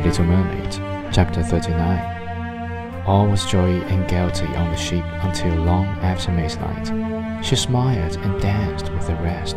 [0.00, 0.72] Little Mermaid,
[1.10, 3.04] chapter 39.
[3.06, 7.44] All was joy and gaiety on the ship until long after midnight.
[7.44, 9.56] She smiled and danced with the rest,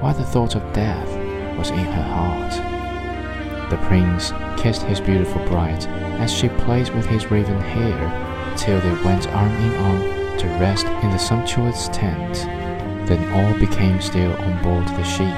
[0.00, 1.08] while the thought of death
[1.58, 3.70] was in her heart.
[3.70, 5.84] The prince kissed his beautiful bride
[6.18, 10.86] as she played with his raven hair till they went arm in arm to rest
[10.86, 12.36] in the sumptuous tent.
[13.06, 15.36] Then all became still on board the ship,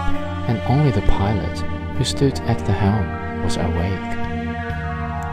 [0.48, 1.58] and only the pilot,
[1.98, 4.25] who stood at the helm, was awake.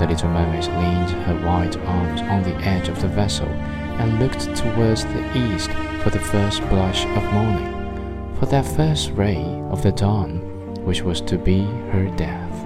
[0.04, 4.54] The little mermaid leaned her white arms on the edge of the vessel and looked
[4.54, 5.72] towards the east
[6.04, 10.40] for the first blush of morning, for that first ray of the dawn
[10.84, 11.62] which was to be
[11.94, 12.66] her death.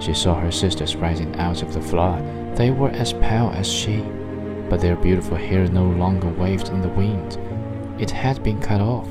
[0.00, 2.22] She saw her sisters rising out of the flood.
[2.54, 4.02] They were as pale as she,
[4.70, 7.36] but their beautiful hair no longer waved in the wind.
[8.00, 9.08] It had been cut off.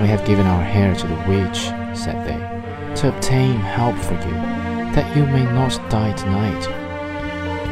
[0.00, 1.64] We have given our hair to the witch,
[1.94, 6.64] said they, to obtain help for you that you may not die tonight.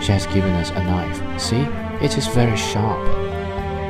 [0.03, 1.41] She has given us a knife.
[1.41, 1.67] See,
[2.05, 3.05] it is very sharp.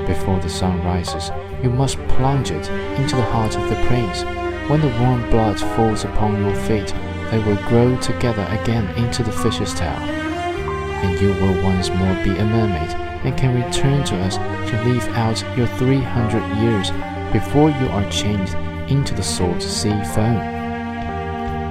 [0.07, 1.31] Before the sun rises,
[1.62, 2.69] you must plunge it
[2.99, 4.23] into the heart of the prince.
[4.71, 6.95] When the warm blood falls upon your feet,
[7.31, 9.89] they will grow together again into the fish's tail.
[9.89, 12.91] And you will once more be a mermaid
[13.25, 16.91] and can return to us to live out your 300 years
[17.33, 18.55] before you are changed
[18.91, 20.39] into the salt sea foam.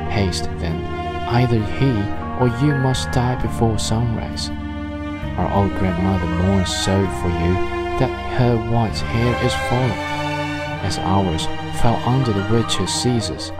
[0.09, 0.96] Haste, then,
[1.27, 1.91] Either he
[2.39, 4.49] or you must die before sunrise.
[5.37, 7.53] Our old grandmother mourns so for you
[7.99, 9.91] that her white hair is falling,
[10.85, 11.45] as ours
[11.81, 13.51] fell under the witch's scissors.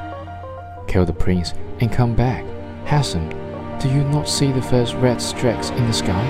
[0.87, 2.45] Kill the prince and come back.
[2.85, 3.27] Hasten,
[3.79, 6.25] do you not see the first red streaks in the sky?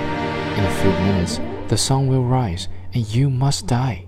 [0.58, 4.07] In a few minutes, the sun will rise and you must die.